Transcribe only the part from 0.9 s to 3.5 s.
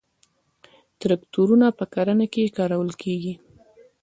تراکتورونه په کرنه کې کارول کیږي